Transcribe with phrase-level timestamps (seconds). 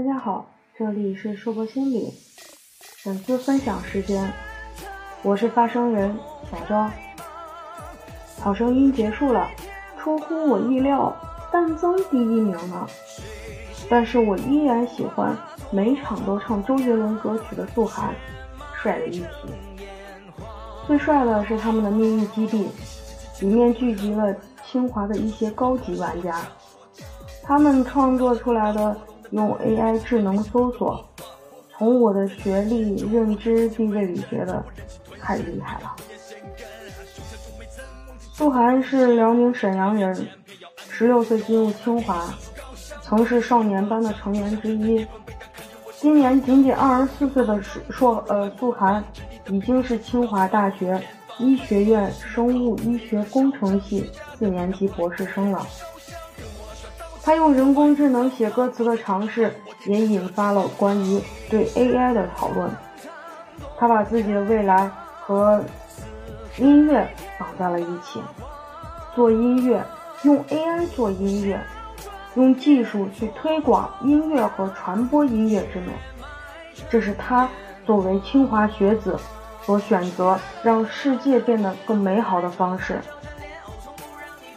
[0.00, 2.14] 大家好，这里是硕博心理
[3.02, 4.32] 粉丝分享时间，
[5.22, 6.16] 我是发声人
[6.50, 6.90] 小昭。
[8.38, 9.46] 好声音结束了，
[9.98, 11.14] 出乎我意料，
[11.52, 12.88] 但增第一名了。
[13.90, 15.36] 但是我依然喜欢
[15.70, 18.14] 每场都唱周杰伦歌曲的素涵，
[18.80, 19.26] 帅的一批。
[20.86, 22.70] 最帅的是他们的秘密基地，
[23.42, 26.40] 里面聚集了清华的一些高级玩家，
[27.42, 28.96] 他们创作出来的。
[29.30, 31.04] 用 AI 智能搜索，
[31.76, 34.64] 从我的学历、认知、地位里觉得
[35.20, 35.96] 太厉害了。
[38.38, 40.26] 鹿晗是辽宁沈阳人，
[40.88, 42.32] 十六岁进入清华，
[43.02, 45.06] 曾是少年班的成员之一。
[45.98, 49.04] 今年仅仅二十四岁的硕呃鹿晗，
[49.50, 50.98] 已经是清华大学
[51.38, 55.66] 医学院生物医学工程系四年级博士生了。
[57.22, 59.54] 他用人工智能写歌词的尝试，
[59.86, 62.70] 也引发了关于对 AI 的讨论。
[63.78, 64.90] 他把自己的未来
[65.20, 65.62] 和
[66.56, 67.06] 音乐
[67.38, 68.22] 绑在了一起，
[69.14, 69.84] 做音乐，
[70.22, 71.60] 用 AI 做音乐，
[72.34, 75.92] 用技术去推广音乐和传播音乐之美。
[76.88, 77.48] 这是他
[77.86, 79.18] 作为清华学子
[79.62, 82.98] 所选择让世界变得更美好的方式。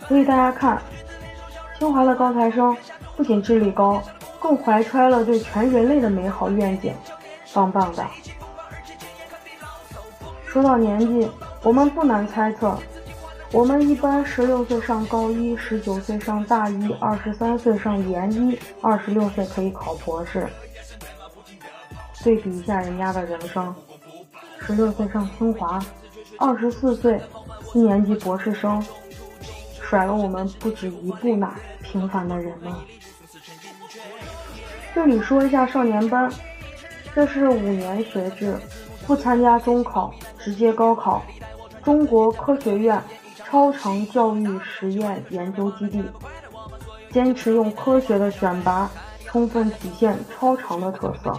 [0.08, 0.82] 所以大家看。
[1.84, 2.74] 清华的高材生
[3.18, 4.02] 不仅智力高，
[4.40, 6.94] 更怀揣了对全人类的美好愿景，
[7.54, 8.08] 棒棒的。
[10.46, 11.30] 说到年纪，
[11.62, 12.80] 我们不难猜测，
[13.52, 20.48] 我们一般十六岁上高一，十九岁上大一，二十三岁上研一，二十六岁可以考博士。
[22.24, 23.76] 对比一下人家的人生，
[24.62, 25.84] 十六岁上清华，
[26.40, 27.20] 二十四岁
[27.62, 28.82] 四年级博士生，
[29.82, 31.54] 甩了我们不止一步呢。
[31.94, 32.74] 平凡的人们，
[34.96, 36.28] 这里说一下少年班，
[37.14, 38.58] 这是五年学制，
[39.06, 41.24] 不参加中考，直接高考。
[41.84, 43.00] 中国科学院
[43.46, 46.04] 超长教育实验研究基地，
[47.12, 48.90] 坚持用科学的选拔，
[49.28, 51.32] 充分体现超长的特色。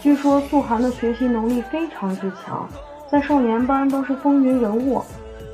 [0.00, 2.68] 据说素涵的学习能力非常之强，
[3.08, 5.00] 在少年班都是风云人物，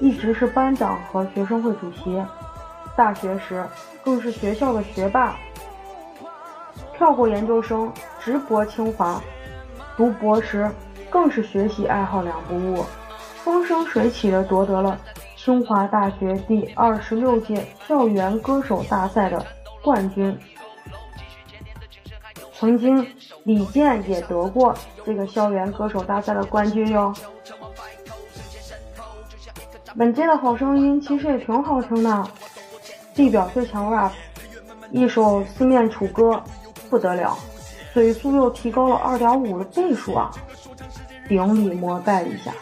[0.01, 2.25] 一直是班长和学生会主席。
[2.99, 3.65] 大学时
[4.03, 5.37] 更是学校的学霸，
[6.97, 9.23] 跳过研究生直博清华，
[9.97, 10.69] 读博时
[11.09, 12.85] 更是学习爱好两不误，
[13.45, 14.99] 风生水起的夺得了
[15.37, 19.47] 清华大学第二十六届校园歌手大赛的
[19.81, 20.37] 冠军。
[22.53, 23.07] 曾经
[23.45, 24.75] 李健也得过
[25.07, 27.15] 这个校园歌手大赛的冠军哟。
[29.97, 32.29] 本届的好声音其实也挺好听的。
[33.19, 34.13] 地表最强 rap，
[34.93, 36.41] 一首四面楚歌
[36.89, 37.37] 不得了，
[37.93, 40.31] 嘴速又提高了二点五的倍数啊！
[41.29, 42.53] 顶礼膜拜一下。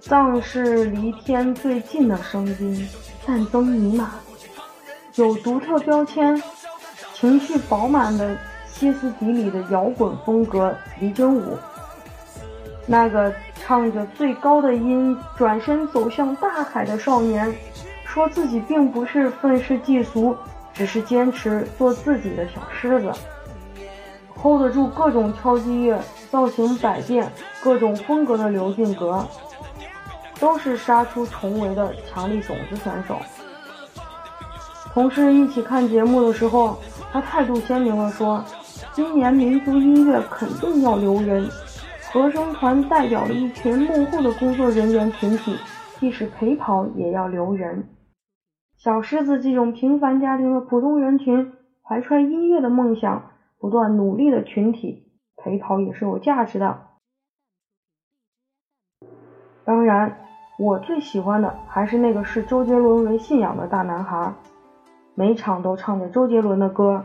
[0.00, 2.88] 藏是离天最近的声音，
[3.26, 4.08] 战争弥漫，
[5.16, 6.40] 有独特标签，
[7.12, 8.38] 情绪饱满的
[8.68, 11.58] 歇斯底里的摇滚风格，离真舞。
[12.86, 17.52] 那个唱着最高的音，转身走向大海的少年。
[18.18, 20.36] 说自己并不是愤世嫉俗，
[20.74, 23.12] 只是坚持做自己的小狮子
[24.34, 27.30] ，hold 得住各种敲击乐，造型百变，
[27.62, 29.24] 各种风格的刘俊阁，
[30.40, 33.20] 都是杀出重围的强力种子选手。
[34.92, 36.76] 同事一起看节目的时候，
[37.12, 38.44] 他态度鲜明地说
[38.92, 41.48] ：“今年民族音乐肯定要留人，
[42.10, 45.56] 和声团代表了一群幕后的工作人员群体，
[46.00, 47.88] 即使陪跑也要留人。”
[48.78, 51.52] 小狮子这种平凡家庭的普通人群，
[51.82, 56.78] 怀揣音乐的梦想，不断努力的群体，陪跑也是有价值的。
[59.64, 60.20] 当然，
[60.60, 64.32] 我最喜欢的还是那个视周杰伦为信仰的大男孩，
[65.16, 67.04] 每场都唱着周杰伦的歌。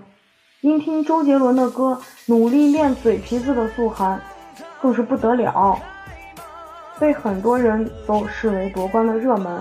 [0.62, 4.22] 因听周杰伦的歌，努力练嘴皮子的素涵，
[4.80, 5.80] 更是不得了，
[7.00, 9.60] 被很多人都视为夺冠的热门。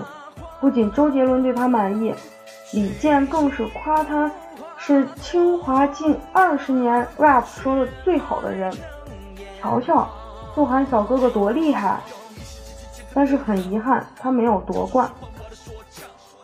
[0.63, 2.15] 不仅周杰伦对他满意，
[2.71, 4.31] 李健更是夸他
[4.77, 8.73] 是清华近二十年 rap 说的最好的人。
[9.59, 10.07] 瞧瞧，
[10.55, 11.99] 鹿晗小哥哥多厉害！
[13.13, 15.11] 但是很遗憾，他没有夺冠。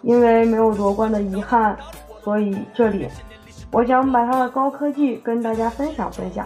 [0.01, 1.77] 因为没有夺冠的遗憾，
[2.21, 3.07] 所以这里
[3.71, 6.45] 我想把他的高科技跟大家分享分享。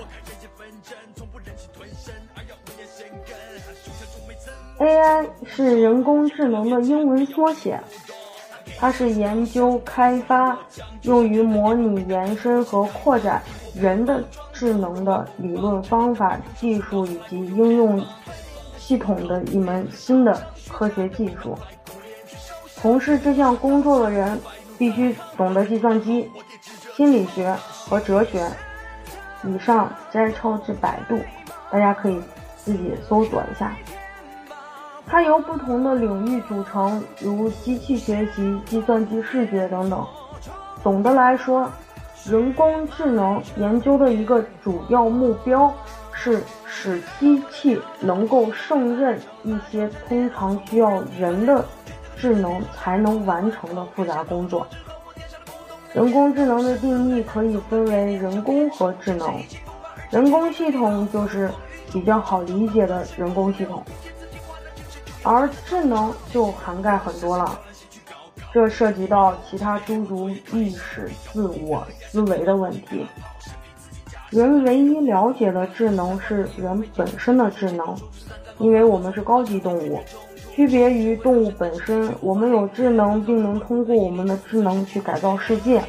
[4.83, 7.79] AI 是人工智能的英文缩写，
[8.77, 10.57] 它是研究开发
[11.03, 13.41] 用于模拟延伸和扩展
[13.73, 14.21] 人的
[14.51, 18.05] 智能的理论方法、技术以及应用
[18.77, 20.37] 系统的一门新的
[20.67, 21.57] 科学技术。
[22.75, 24.37] 从事这项工作的人
[24.77, 26.29] 必须懂得计算机、
[26.93, 27.55] 心理学
[27.87, 28.45] 和哲学。
[29.45, 31.17] 以上摘抄自百度，
[31.71, 32.21] 大家可以
[32.57, 33.73] 自己搜索一下。
[35.13, 40.03] 它由不同的领域组成，如机器学习、计算机视觉等等。
[40.81, 41.69] 总的来说，
[42.25, 45.71] 人工智能研究的一个主要目标
[46.13, 50.89] 是使机器能够胜任一些通常需要
[51.19, 51.63] 人的
[52.17, 54.65] 智能才能完成的复杂工作。
[55.93, 59.31] 人工智能的定义可以分为人工和智能。
[60.09, 61.51] 人工系统就是
[61.91, 63.83] 比较好理解的人工系统，
[65.23, 67.59] 而智能就涵盖很多了，
[68.53, 73.07] 这涉及到其他诸如意识、自我、思维的问题。
[74.29, 77.95] 人唯一了解的智能是人本身的智能，
[78.57, 80.01] 因为我们是高级动物。
[80.51, 85.81] 区别于动物本身，我们有智能，并能通过我们的智能去改造世界。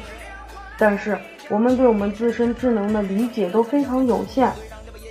[0.77, 1.17] 但是，
[1.49, 4.51] 我们对我们自身智能的理解都非常有限，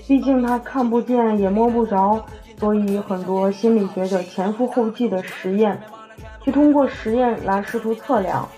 [0.08, 2.24] 毕竟它看不见也摸不着，
[2.58, 5.80] 所以很多心理学者前赴后继的实验，
[6.42, 8.48] 去通过实验来试图测量，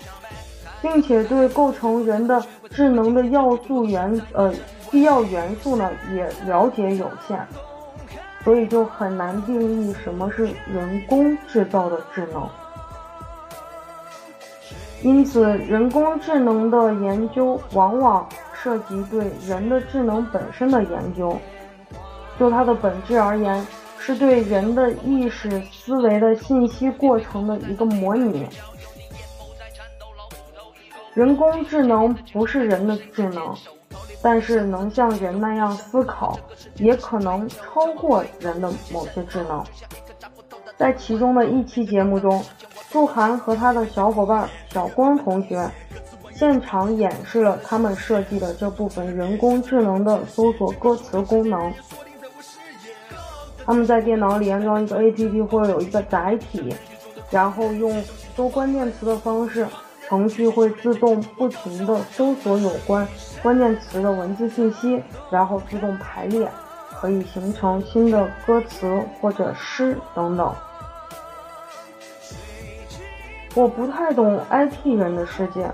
[0.81, 4.53] 并且对构成人的智能的要素元呃
[4.91, 7.45] 必要元素呢也了解有限。
[8.43, 12.47] 所以就很难定义什么是人工制造的智能。
[15.03, 21.37] 因此，人工智能的研究往往涉及对人的智能本身的研究。
[22.39, 23.65] 就它的本质而言，
[23.99, 28.47] 是对人的意识思维的信息过程的一个模拟。
[31.13, 33.55] 人工智能不是人的智能。
[34.19, 36.39] 但是能像人那样思考，
[36.77, 39.63] 也可能超过人的某些智能。
[40.75, 42.43] 在其中的一期节目中，
[42.89, 45.69] 素涵和他的小伙伴小光同学
[46.33, 51.71] 现场演示了他们设计的这部分人工智能的搜索歌词功能。
[53.67, 56.73] 他们在电脑里安装一个 APP 或者有一个载体，
[57.29, 58.01] 然后用
[58.33, 59.67] 搜关键词的方式。
[60.07, 63.05] 程序会自动不停地搜索有关
[63.43, 66.49] 关键词的文字信息，然后自动排列，
[67.01, 70.55] 可以形成新的歌词或者诗等等。
[73.53, 75.69] 我不太懂 IT 人的世界，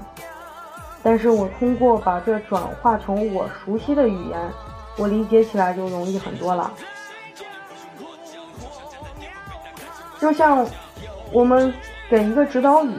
[1.04, 4.50] 但是我通过把这转化成我熟悉的语言，
[4.98, 6.74] 我理解起来就容易很多了。
[10.24, 10.66] 就像
[11.34, 11.74] 我们
[12.10, 12.96] 给一个指导语。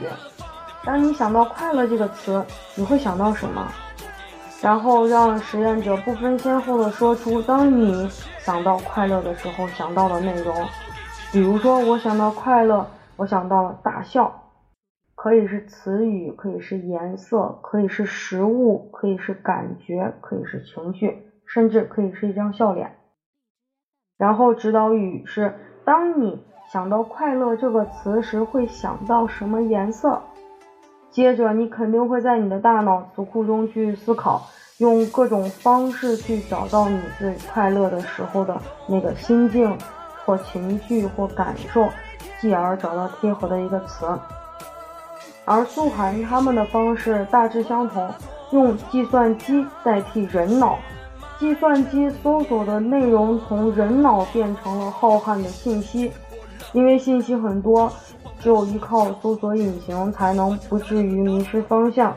[0.83, 2.45] 当你想到“快乐”这个词，
[2.75, 3.67] 你会想到什么？
[4.61, 8.07] 然后让实验者不分先后的说出当你
[8.37, 10.53] 想到快乐的时候想到的内容。
[11.31, 12.85] 比如说，我想到快乐，
[13.15, 14.51] 我想到了大笑，
[15.15, 22.97] 可以是词语，可以是颜色，可以是食物，可以是感觉，可以是情绪，甚至可以是一张笑脸。
[24.15, 30.21] 然后指导语是：当你想到快乐这个词时，会想到什么颜色？
[31.11, 34.41] 接着，你肯定会在你的大脑词库中去思考，
[34.79, 39.77] 用各种方式去找到你最快乐的时候的那个心境
[40.25, 41.87] 或情绪或感受，
[42.41, 44.05] 继而找到贴合的一个词。
[45.45, 48.11] 而素涵他们的方式大致相同，
[48.51, 50.77] 用计算机代替人脑，
[51.39, 56.11] 计算机搜索的内容从人脑变成了浩瀚的信息，
[56.75, 57.91] 因为信息很多。
[58.41, 62.15] 只有依靠搜索引擎，才能不至于迷失方向，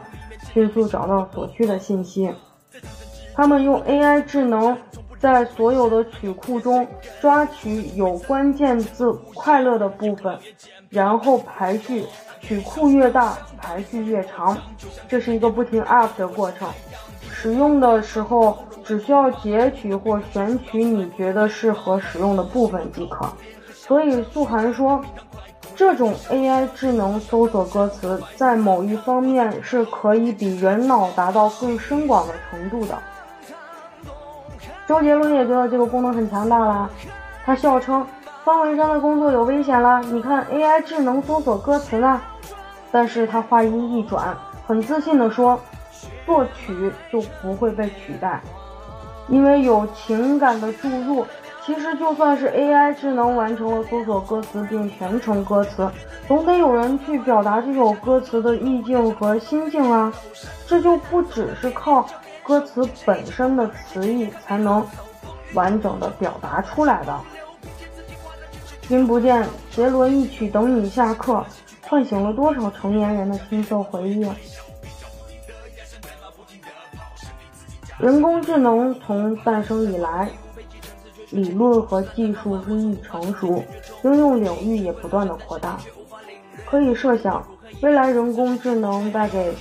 [0.53, 2.31] 迅速找到所需的信息。
[3.35, 4.77] 他们用 AI 智能
[5.19, 6.87] 在所有的曲库中
[7.23, 10.39] 抓取有关键字“快乐”的部分，
[10.91, 12.05] 然后排序，
[12.41, 14.59] 曲库越大，排序越长。
[15.09, 16.69] 这是一个不停 up 的过程。
[17.31, 23.33] 使用的时候，只需要截取或选取你觉得适合使用的部分即可。
[23.89, 25.03] 所以素涵说。
[25.77, 32.99] 这种 AI 智能搜索歌词，在某一方面是可以比人脑达到更深广的程度的。
[34.89, 36.91] 周杰伦也觉得这个功能很强大啦，
[37.45, 38.05] 他笑称
[38.43, 40.01] 方文山的工作有危险啦。
[40.01, 42.21] 你看 AI 智能搜索歌词呢，
[42.91, 45.61] 但是他话音一转，很自信地说，
[46.27, 48.41] 作曲就不会被取代，
[49.29, 51.25] 因为有情感的注入。
[51.69, 55.87] 其实就算是 AI 智能完成了搜索歌词并全程歌词，
[56.27, 60.11] 总得有人去表达这首歌词的意境和心境啊。
[60.67, 62.09] 这就不只是靠
[62.43, 64.83] 歌词本身的词义才能
[65.53, 67.15] 完整的表达出来的。
[68.81, 71.45] 君不见，杰伦一曲等你下课，
[71.83, 74.27] 唤醒了多少成年人的青涩回忆。
[77.99, 80.31] 人工智能从诞生以来，
[81.31, 83.63] 理论和技术日益成熟，
[84.03, 85.79] 应用领域也不断的扩大。
[86.67, 87.47] 可以设想，
[87.83, 89.55] 未来人工智能带给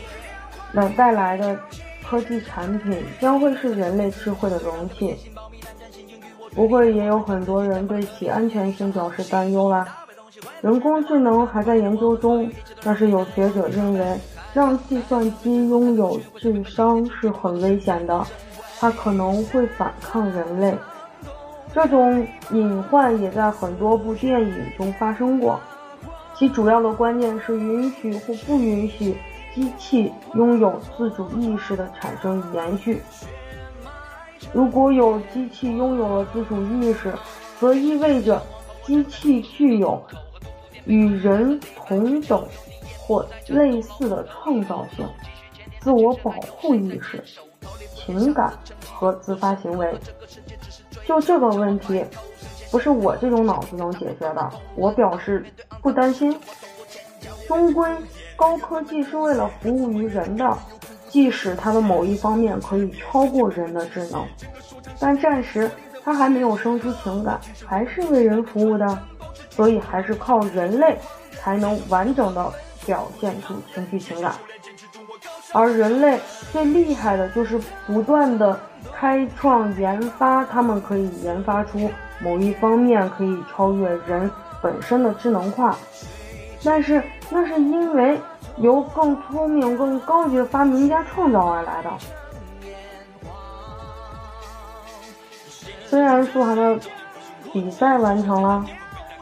[0.72, 1.58] 那带来的
[2.08, 5.16] 科技产品，将会是人类智慧的容器。
[6.56, 9.88] 不会也有很多人对其安全性表示担忧啦。
[10.62, 12.50] 人工智能还在研究中，
[12.84, 14.18] 但是有学者认为。
[14.54, 18.26] 让计算机拥有智商是很危险的，
[18.80, 20.74] 它可能会反抗人类。
[21.78, 25.60] 这种隐患也在很多部电影中发生过。
[26.36, 29.16] 其主要的观念是允许或不允许
[29.54, 33.00] 机器拥有自主意识的产生与延续。
[34.52, 37.14] 如果有机器拥有了自主意识，
[37.60, 38.42] 则意味着
[38.84, 40.02] 机器具有
[40.86, 42.44] 与人同等。
[43.00, 45.08] 或类似的创造性、
[45.80, 47.24] 自我保护意识、
[47.96, 48.52] 情感
[48.92, 49.96] 和自发行为，
[51.08, 52.04] 就这个问题，
[52.70, 54.50] 不是我这种脑子能解决的。
[54.76, 55.44] 我表示
[55.82, 56.38] 不担心。
[57.48, 57.90] 终归，
[58.36, 60.58] 高科技是为了服务于人的，
[61.08, 64.26] 即使它的某一方面可以超过人的智能，
[65.00, 65.72] 但暂时
[66.04, 69.00] 它还没有生出情感，还是为人服务的，
[69.50, 70.98] 所以还是靠人类
[71.32, 72.54] 才能完整的。
[72.86, 74.34] 表现出情绪情感，
[75.52, 76.18] 而人类
[76.54, 78.58] 最厉害的就是不断的
[78.94, 84.30] 开创研发，他们可以研发出某一方面可以超越人
[84.62, 85.78] 本身的智能化，
[86.64, 88.20] 但是那是因为
[88.58, 91.92] 由更聪明、更高级的发明家创造而来的。
[95.86, 96.80] 虽然苏涵的
[97.54, 98.66] 比赛完成了，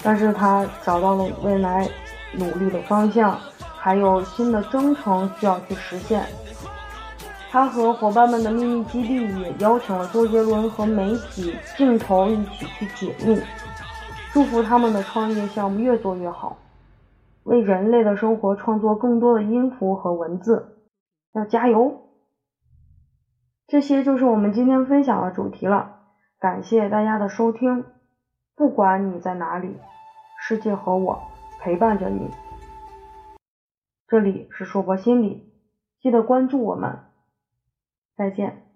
[0.02, 1.88] 但是他找到了未来
[2.34, 3.40] 努力的方向。
[3.78, 6.26] 还有新的征程需要去实现。
[7.56, 13.42] 他和伙伴们的秘密基地也邀请了周杰伦和媒体镜头一起去解密，
[14.34, 16.58] 祝福他们的创业项目越做越好，
[17.44, 20.82] 为人类的生活创作更多的音符和文字，
[21.32, 22.10] 要加油！
[23.68, 26.00] 这些就是我们今天分享的主题了，
[26.38, 27.86] 感谢大家的收听。
[28.58, 29.78] 不管你在哪里，
[30.42, 31.22] 世界和我
[31.62, 32.32] 陪伴着你。
[34.10, 35.54] 这里是硕博心理，
[36.02, 37.00] 记得关注我们，
[38.16, 38.66] 再见。